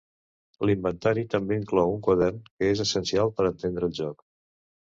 L'inventari 0.69 1.25
també 1.33 1.59
inclou 1.61 1.93
un 1.97 2.01
quadern, 2.09 2.41
que 2.57 2.71
és 2.73 2.81
essencial 2.87 3.33
per 3.37 3.49
entendre 3.51 3.91
el 3.93 3.97
joc. 4.01 4.27